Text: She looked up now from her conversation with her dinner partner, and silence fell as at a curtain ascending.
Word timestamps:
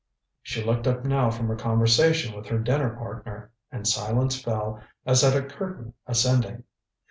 She 0.41 0.63
looked 0.63 0.87
up 0.87 1.05
now 1.05 1.29
from 1.29 1.47
her 1.49 1.55
conversation 1.55 2.35
with 2.35 2.47
her 2.47 2.57
dinner 2.57 2.89
partner, 2.95 3.51
and 3.71 3.87
silence 3.87 4.41
fell 4.41 4.81
as 5.05 5.23
at 5.23 5.37
a 5.37 5.45
curtain 5.47 5.93
ascending. 6.07 6.63